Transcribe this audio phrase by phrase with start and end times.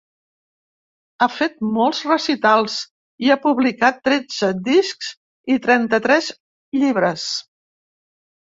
[1.19, 2.77] Ha fet molts recitals
[3.27, 5.13] i ha publicat tretze discs
[5.57, 6.31] i trenta-tres
[6.81, 7.29] llibres.